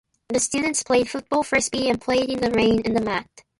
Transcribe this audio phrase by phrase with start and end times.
[0.29, 3.27] The students played football, frisbee, and played in the rain and mud.